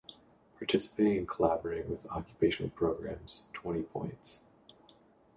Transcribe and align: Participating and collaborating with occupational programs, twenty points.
Participating 0.57 1.19
and 1.19 1.27
collaborating 1.27 1.87
with 1.87 2.07
occupational 2.07 2.71
programs, 2.71 3.43
twenty 3.53 3.83
points. 3.83 4.41